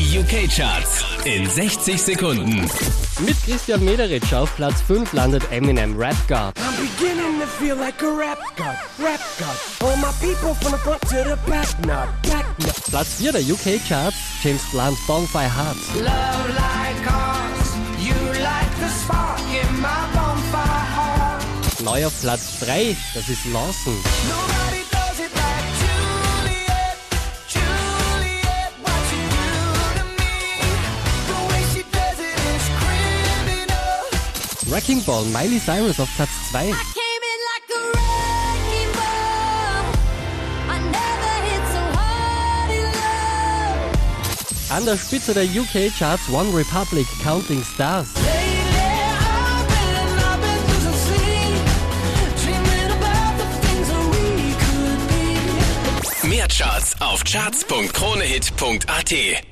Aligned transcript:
Die 0.00 0.18
UK-Charts 0.18 1.04
in 1.24 1.46
60 1.46 2.00
Sekunden. 2.00 2.66
Mit 3.18 3.36
Christian 3.44 3.84
Mederitsch 3.84 4.32
auf 4.32 4.56
Platz 4.56 4.80
5 4.80 5.12
landet 5.12 5.42
Eminem 5.52 5.94
Rap 5.94 6.16
God. 6.26 6.54
I'm 6.56 6.74
beginning 6.80 7.38
to 7.38 7.46
feel 7.46 7.76
like 7.76 8.02
a 8.02 8.10
rap 8.10 8.38
god, 8.56 8.78
rap 8.98 9.20
god. 9.38 9.56
All 9.86 9.96
my 9.96 10.10
people 10.18 10.54
from 10.54 10.72
the 10.72 10.78
front 10.78 11.02
to 11.02 11.22
the 11.22 11.36
back, 11.46 11.68
not 11.84 12.08
back, 12.22 12.46
not. 12.60 12.82
Platz 12.88 13.20
4 13.20 13.32
der 13.32 13.42
UK-Charts 13.42 14.16
James 14.42 14.62
Blunt 14.70 14.96
Bonfire 15.06 15.50
Heart. 15.50 15.76
Love 15.96 16.48
like 16.48 17.12
ours, 17.12 17.76
you 18.00 18.16
like 18.40 18.72
the 18.80 18.88
spark 19.04 19.38
in 19.52 19.80
my 19.82 20.00
bonfire 20.14 20.86
heart. 20.96 21.44
Neu 21.84 22.06
auf 22.06 22.18
Platz 22.22 22.58
3, 22.60 22.96
das 23.12 23.28
ist 23.28 23.44
Lawson. 23.52 23.92
Nobody 23.92 24.82
does 24.90 25.20
it 25.20 25.30
like 25.36 25.59
Wrecking 34.70 35.02
Ball 35.02 35.24
Miley 35.24 35.58
Cyrus 35.58 35.98
auf 35.98 36.08
Platz 36.14 36.30
2. 36.52 36.58
I 36.58 36.60
came 36.60 36.70
in 36.70 36.76
like 37.50 37.68
a 37.74 37.80
wrecking 37.90 38.92
ball. 38.94 39.82
I 40.68 40.78
never 40.78 41.34
hit 41.50 41.64
so 41.72 41.80
hard 41.98 42.70
in 42.70 42.84
love. 42.84 43.98
An 44.70 44.84
der 44.84 44.96
Spitze 44.96 45.34
der 45.34 45.42
UK-Charts 45.42 46.28
One 46.28 46.56
Republic 46.56 47.08
Counting 47.20 47.64
Stars. 47.64 48.10
Mehr 56.22 56.46
Charts 56.46 56.94
auf 57.00 57.24
charts.kronehit.at. 57.24 59.49